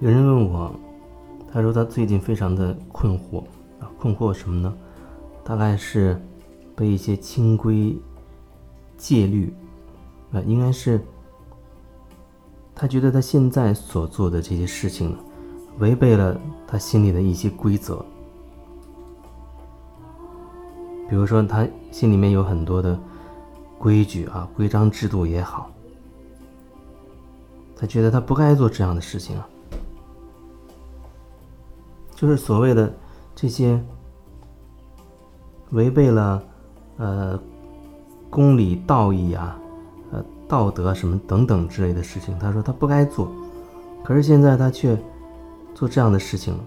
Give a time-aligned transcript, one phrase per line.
[0.00, 0.72] 有人问我，
[1.52, 3.40] 他说他最近非常的困惑
[3.80, 4.72] 啊，困惑什么呢？
[5.42, 6.20] 大概是
[6.76, 7.98] 被一些清规
[8.96, 9.52] 戒律
[10.30, 11.00] 啊，应该是
[12.76, 15.18] 他觉得他现在所做的这些事情呢
[15.80, 18.04] 违背了他心里的一些规则。
[21.08, 22.96] 比如说，他心里面有很多的
[23.78, 25.68] 规矩啊，规章制度也好，
[27.74, 29.48] 他觉得他不该做这样的事情啊。
[32.18, 32.92] 就是所谓的
[33.32, 33.80] 这些
[35.70, 36.42] 违背了
[36.96, 37.38] 呃
[38.28, 39.56] 公理道义啊、
[40.10, 43.30] 呃道德什么等等之类的事情，他说他不该做，
[44.02, 45.00] 可是现在他却
[45.76, 46.58] 做这样的事情，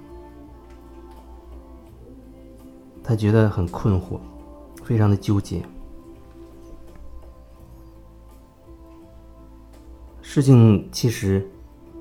[3.03, 4.21] 他觉得很困惑，
[4.85, 5.61] 非常的纠结。
[10.21, 11.45] 事情其实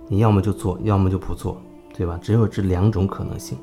[0.07, 1.61] 你要么就做，要么就不做。
[2.01, 2.19] 对吧？
[2.23, 3.59] 只有这两种可能性。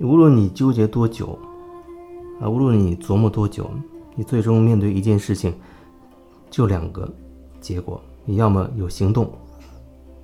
[0.00, 1.38] 无论你纠结多久，
[2.40, 3.70] 啊，无论你琢磨多久，
[4.16, 5.54] 你最终面对一件事情，
[6.50, 7.08] 就两个
[7.60, 9.30] 结果：你要么有行动，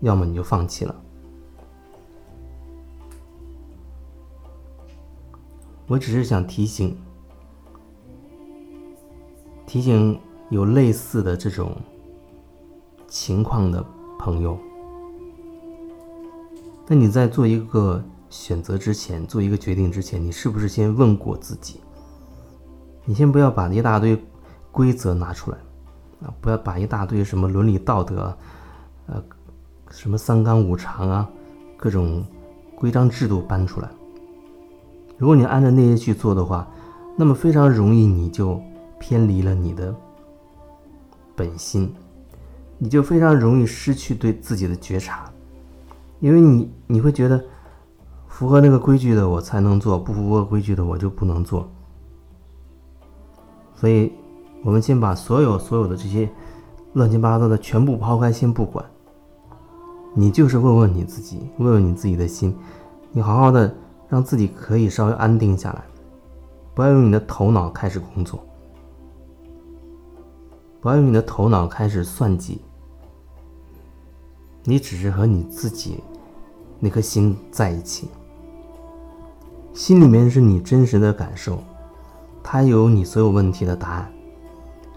[0.00, 0.92] 要么你就放弃了。
[5.86, 6.98] 我只是想提醒，
[9.64, 10.18] 提醒
[10.50, 11.76] 有类似的这种
[13.06, 13.86] 情况的
[14.18, 14.58] 朋友。
[16.88, 21.80] 那你在做一个选择之前，做一个决定之前，你是不是先问过自己？
[23.04, 24.20] 你先不要把一大堆
[24.70, 25.58] 规则拿出来，
[26.22, 28.36] 啊，不要把一大堆什么伦理道德，
[29.06, 29.22] 呃，
[29.90, 31.28] 什么三纲五常啊，
[31.76, 32.24] 各种
[32.76, 33.88] 规章制度搬出来。
[35.18, 36.68] 如果你按照那些去做的话，
[37.16, 38.60] 那么非常容易你就
[39.00, 39.94] 偏离了你的
[41.34, 41.92] 本心，
[42.78, 45.32] 你就非常容易失去对自己的觉察。
[46.20, 47.42] 因为你你会觉得
[48.26, 51.68] 符合那个规矩的我才能做，不符合规矩的我就不能做。
[53.74, 54.12] 所以，
[54.64, 56.28] 我们先把所有所有的这些
[56.94, 58.84] 乱七八糟的全部抛开，先不管。
[60.14, 62.56] 你就是问问你自己，问问你自己的心，
[63.12, 63.74] 你好好的
[64.08, 65.84] 让自己可以稍微安定下来，
[66.74, 68.40] 不要用你的头脑开始工作，
[70.80, 72.62] 不要用你的头脑开始算计。
[74.68, 76.00] 你只是和你自己
[76.80, 78.08] 那颗心在一起，
[79.72, 81.62] 心里面是你真实的感受，
[82.42, 84.12] 它有你所有问题的答案。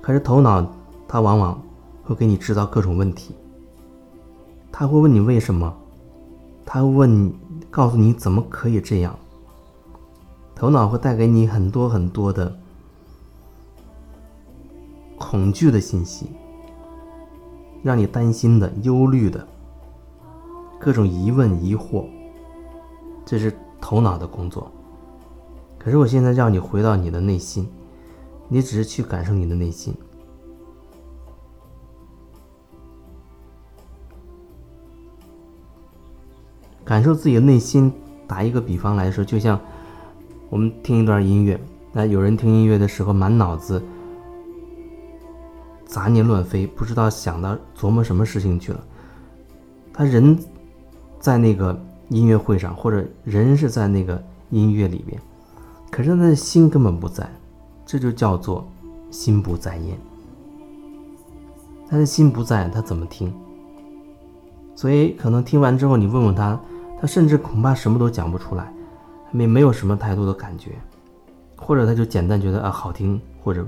[0.01, 0.65] 可是头脑
[1.07, 1.61] 它往往
[2.03, 3.35] 会给你制造各种问题，
[4.71, 5.71] 他会问你为什么，
[6.65, 7.35] 他会问你，
[7.69, 9.15] 告诉你怎么可以这样。
[10.55, 12.57] 头脑会带给你很多很多的
[15.15, 16.25] 恐惧的信息，
[17.83, 19.47] 让你担心的、忧虑的。
[20.79, 22.05] 各种疑问疑惑，
[23.25, 24.71] 这是头脑的工作。
[25.77, 27.69] 可是我现在让你回到你的内心，
[28.47, 29.93] 你只是去感受你的内心，
[36.85, 37.91] 感受自己的内心。
[38.25, 39.59] 打一个比方来说，就像
[40.49, 41.59] 我们听一段音乐，
[41.91, 43.83] 那有人听音乐的时候满脑子
[45.85, 48.81] 杂念乱飞，不知道想到琢磨什么事情去了，
[49.91, 50.39] 他人。
[51.19, 55.21] 在那个音乐会上，或者人是在那个音乐里面，
[55.91, 57.29] 可是他的心根本不在，
[57.85, 58.65] 这就叫做
[59.11, 59.97] 心不在焉。
[61.89, 63.33] 他的心不在，他怎么听？
[64.75, 66.57] 所以可能听完之后，你问问他，
[67.01, 68.71] 他甚至恐怕什么都讲不出来，
[69.31, 70.71] 没没有什么太多的感觉，
[71.57, 73.67] 或者他就简单觉得啊好听，或者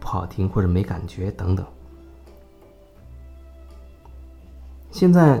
[0.00, 1.64] 不好听，或者没感觉等等。
[4.90, 5.40] 现在。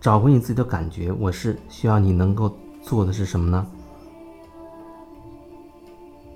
[0.00, 3.66] 找回你自己的感觉，我是需要你能够做的是什么呢？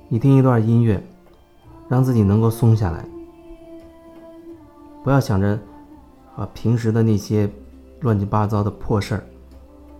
[0.06, 1.02] 你听一段音乐，
[1.88, 3.08] 让自己能够松下来，
[5.02, 5.58] 不要想着
[6.37, 7.50] 啊平时的那些
[8.00, 9.25] 乱七八糟的破事儿。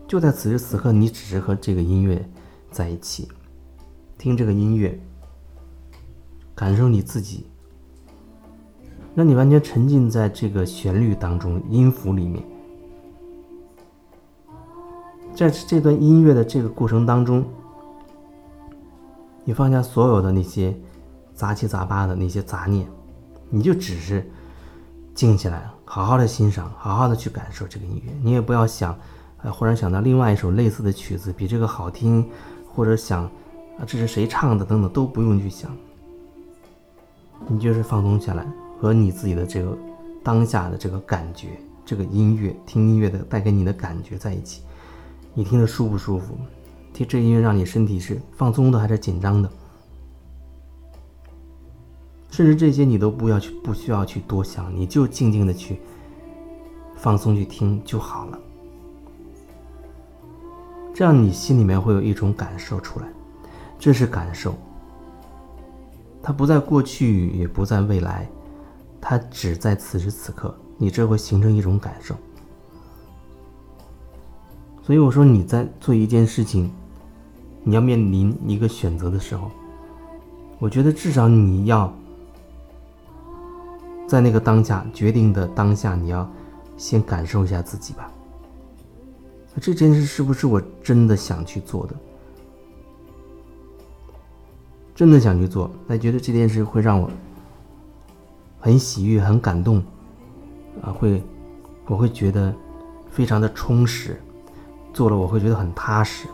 [0.07, 2.23] 就在此时此刻，你只是和这个音乐
[2.71, 3.27] 在一起，
[4.19, 5.01] 听这个音乐，
[6.55, 7.47] 感受你自己，
[9.15, 12.45] 让你完全沉浸在这个旋律当中、音符里面。
[15.35, 17.45] 在这段音乐的这个过程当中，
[19.45, 20.75] 你放下所有的那些
[21.35, 22.87] 杂七杂八的那些杂念，
[23.51, 24.25] 你就只是
[25.15, 28.13] 静下来，好好的欣赏，好好的去感受这个音乐。
[28.23, 28.97] 你也不要想，
[29.43, 32.25] 呃，忽然想到另外一首类似的曲子比这个好听，
[32.73, 35.71] 或者想啊这是谁唱的等等都不用去想。
[37.49, 38.47] 你就是放松下来，
[38.81, 39.77] 和你自己的这个
[40.23, 41.49] 当下的这个感觉
[41.85, 44.63] 这个音乐，听音乐的带给你的感觉在一起，
[45.35, 46.39] 你听着舒不舒服？
[46.93, 49.51] 听这音乐让你身体是放松的还是紧张的？
[52.31, 55.81] 甚至这些你都不要去，不需要去多想，你就静静的去
[56.97, 58.39] 放松去听就好了。
[60.95, 63.07] 这样你心里面会有一种感受出来，
[63.79, 64.55] 这是感受，
[66.23, 68.29] 它不在过去，也不在未来，
[69.01, 72.15] 它只在此时此刻，你这会形成一种感受。
[74.85, 76.71] 所以我说你在做一件事情，
[77.63, 79.51] 你要面临一个选择的时候，
[80.59, 81.93] 我觉得至少你要。
[84.07, 86.31] 在那个当下决定的当下，你要
[86.77, 88.13] 先感受一下自己吧。
[89.59, 91.95] 这件事是不是我真的想去做的？
[94.95, 97.11] 真的想去做，那觉得这件事会让我
[98.61, 99.83] 很喜悦、很感动
[100.83, 101.23] 啊，会
[101.87, 102.55] 我会觉得
[103.11, 104.21] 非常的充实，
[104.95, 106.27] 做了我会觉得很踏实。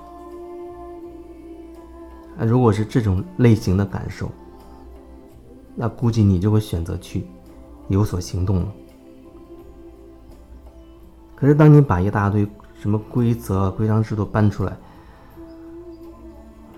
[2.39, 4.31] 那如果是这种类型的感受，
[5.75, 7.27] 那估计你就会选择去。
[7.89, 8.69] 有所行动了。
[11.35, 12.47] 可是，当你把一大堆
[12.81, 14.77] 什么规则、规章制度搬出来，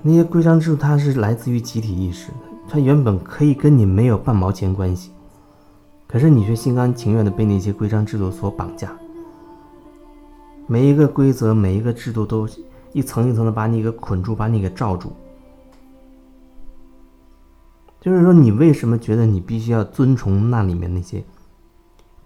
[0.01, 5.11] 那些规章制度它是来自于集体意识的，它原本可以跟你没有半毛钱关系，
[6.09, 8.97] 可是你却心甘情愿的被那些规章制度所绑架。
[10.67, 12.49] 每一个规则、每一个制度都
[12.93, 15.13] 一层一层的把你给捆住，把你给罩住。
[18.01, 21.23] 就是说，你为什么觉得你必须要遵从那里面那些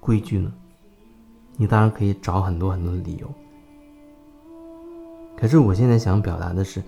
[0.00, 0.52] 规矩呢？
[1.56, 3.32] 你当然可以找很多很多的理由。
[5.36, 6.82] 可是我现在想表达的是，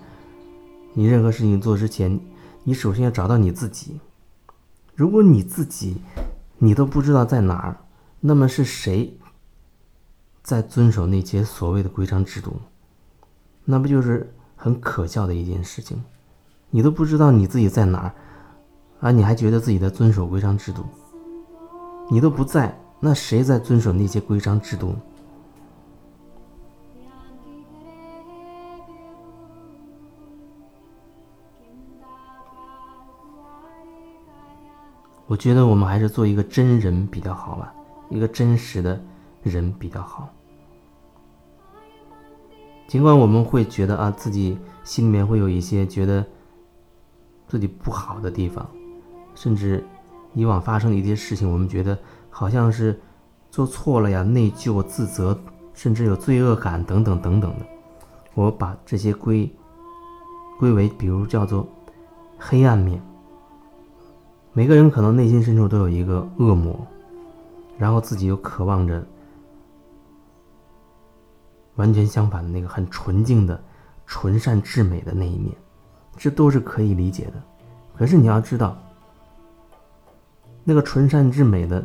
[0.93, 2.19] 你任何事情做之前，
[2.63, 3.99] 你首先要找到你自己。
[4.95, 5.97] 如果你自己
[6.57, 7.77] 你都不知道在哪儿，
[8.19, 9.15] 那么是谁
[10.49, 12.53] 在遵守那些所谓的规章制度？
[13.65, 16.03] 那不就是很可笑的一件事情？
[16.71, 18.11] 你都不知道你自己在哪儿。
[18.99, 20.83] 而你还觉得自己在遵守规章制度？
[22.09, 24.95] 你都不在，那谁在遵守那些规章制度？
[35.27, 37.71] 我觉得我们还是做一个真人比较好吧，
[38.09, 38.99] 一个真实的
[39.43, 40.27] 人比较好。
[42.89, 46.25] 尽管我们会觉得啊，自己心里面会有一些觉得
[47.47, 48.67] 自己不好的地方。
[49.35, 49.85] 甚至
[50.33, 51.95] 以往发生的一些事情，我们觉得
[52.31, 52.99] 好像是
[53.51, 55.37] 做错了呀，内疚、自责，
[55.71, 57.65] 甚至有罪恶感等等等等的。
[58.33, 59.47] 我把这些归
[60.57, 61.69] 归为，比如叫做
[62.39, 62.99] 黑暗面。
[64.51, 66.75] 每个人可能内心深处都有一个恶魔，
[67.77, 69.05] 然后自己又渴望着
[71.79, 73.59] 完全相反的那个很纯净的、
[74.05, 75.51] 纯善至美的那一面，
[76.17, 77.41] 这都是可以理解的。
[77.97, 78.77] 可是你要知道。
[80.65, 81.83] 那个纯善至美的，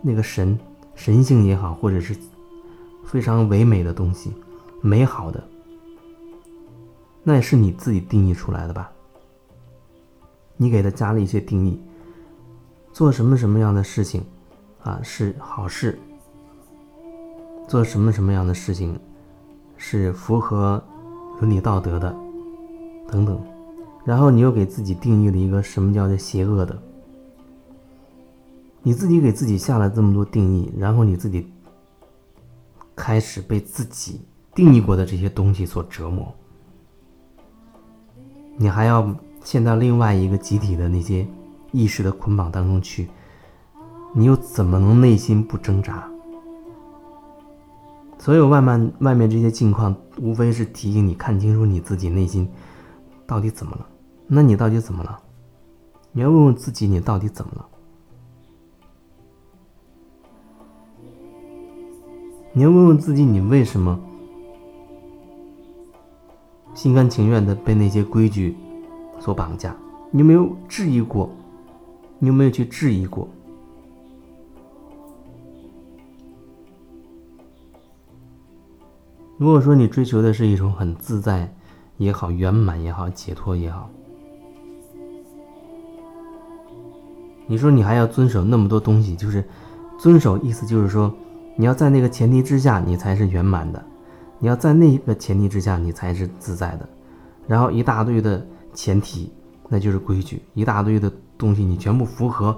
[0.00, 0.58] 那个神
[0.94, 2.16] 神性也好，或者是
[3.04, 4.32] 非常唯美的东西，
[4.80, 5.42] 美好的，
[7.22, 8.90] 那也是你自己定义出来的吧？
[10.56, 11.82] 你给他加了一些定义，
[12.90, 14.24] 做什么什么样的事情
[14.82, 15.98] 啊是好事，
[17.68, 18.98] 做什么什么样的事情
[19.84, 20.80] 是符合
[21.40, 22.14] 伦理道德的，
[23.08, 23.36] 等等，
[24.04, 26.80] 然后你又给自己定义了一个什么叫做邪恶的。
[28.80, 31.52] 你自己给自己下了这么多定义，然后你自己
[32.94, 34.20] 开始被自己
[34.54, 36.32] 定义过的这些东西所折磨，
[38.56, 39.12] 你还要
[39.42, 41.26] 陷到另外一个集体的那些
[41.72, 43.08] 意识的捆绑当中去，
[44.14, 46.08] 你又怎么能内心不挣扎？
[48.22, 52.48] 所有外面外面这些境况，无非是提醒你看清楚你自己内心
[53.26, 53.84] 到底怎么了。
[54.28, 55.18] 那你到底怎么了？
[56.12, 57.66] 你要问问自己，你到底怎么了？
[62.52, 63.98] 你要问问自己，你为什么
[66.74, 68.56] 心甘情愿的被那些规矩
[69.18, 69.74] 所绑架？
[70.12, 71.28] 你有没有质疑过？
[72.20, 73.28] 你有没有去质疑过？
[79.42, 81.52] 如果说你追求的是一种很自在
[81.96, 83.90] 也好、圆满也好、解脱也好，
[87.48, 89.44] 你说你还要遵守那么多东西，就是
[89.98, 91.12] 遵守，意思就是说。
[91.56, 93.82] 你要在那个前提之下，你才是圆满的；
[94.38, 96.88] 你要在那个前提之下，你才是自在的。
[97.48, 99.32] 然后一大堆的前提，
[99.68, 102.56] 那就是规矩，一大堆的东西你全部符合，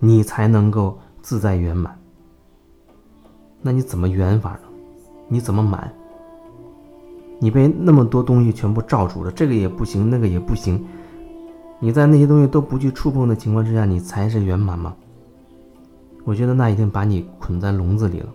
[0.00, 1.96] 你才能够自在圆满。
[3.62, 4.62] 那你怎么圆法呢？
[5.28, 5.94] 你怎么满？
[7.38, 10.84] 你被那么多东西全部罩住了，这个也不行，那个也不行。
[11.80, 14.94] 你在那些东西都不去触碰的情况之下，你才是圆满吗？
[16.24, 18.28] 我觉得那已经把你捆在笼子里了，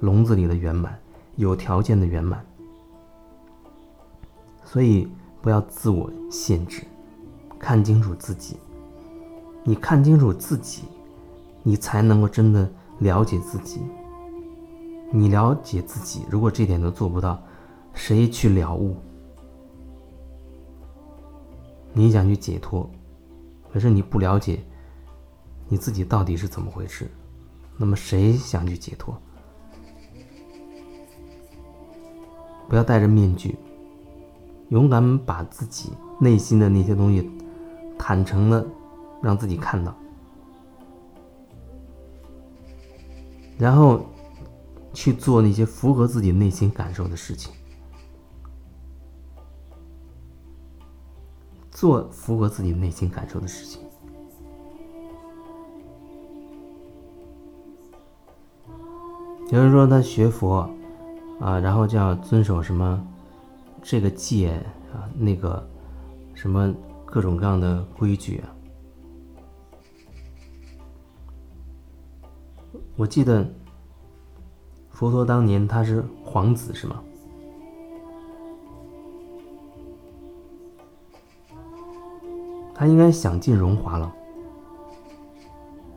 [0.00, 0.98] 笼子里的圆满，
[1.36, 2.44] 有条件的圆满。
[4.64, 5.08] 所以
[5.40, 6.82] 不要自我限制，
[7.58, 8.56] 看清楚自己。
[9.64, 10.82] 你看清楚自己，
[11.62, 13.80] 你才能够真的了解自己。
[15.10, 17.40] 你了解自己，如果这点都做不到，
[17.94, 18.96] 谁去了悟？
[21.92, 22.88] 你想去解脱，
[23.72, 24.60] 可是你不了解
[25.68, 27.10] 你自己到底是怎么回事，
[27.76, 29.20] 那么谁想去解脱？
[32.68, 33.56] 不要戴着面具，
[34.68, 37.28] 勇敢把自己内心的那些东西
[37.98, 38.64] 坦诚的
[39.20, 39.92] 让自己看到，
[43.58, 44.06] 然后
[44.92, 47.52] 去做那些符合自己内心感受的事情。
[51.80, 53.80] 做符合自己内心感受的事情。
[59.50, 60.68] 有人说他学佛，
[61.40, 63.02] 啊，然后就要遵守什么
[63.80, 65.66] 这个戒啊，那个
[66.34, 66.70] 什么
[67.06, 68.52] 各种各样的规矩啊。
[72.94, 73.50] 我记得
[74.90, 77.02] 佛陀当年他是皇子，是吗？
[82.80, 84.10] 他应该享尽荣华了，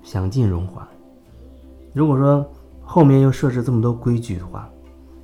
[0.04, 0.86] 享尽荣华。
[1.94, 2.46] 如果说
[2.82, 4.70] 后面又设置这么多规矩的话，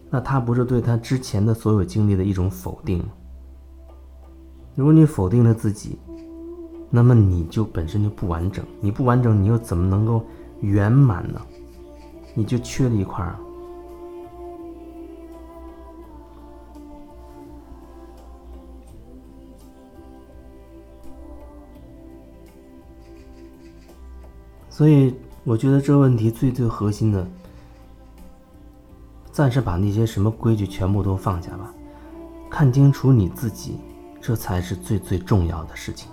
[0.09, 3.03] 那他不是对他之前的所有经历的一种否定？
[4.73, 5.99] 如果你否定了自己，
[6.89, 8.63] 那么你就本身就不完整。
[8.79, 10.23] 你不完整，你又怎么能够
[10.61, 11.41] 圆满呢？
[12.33, 13.35] 你就缺了一块儿。
[24.79, 27.27] 所以，我觉得这问题最最核心的，
[29.29, 31.69] 暂时把那些什么规矩全部都放下吧，
[32.49, 33.77] 看清楚你自己，
[34.21, 36.09] 这才是最最重要的事情。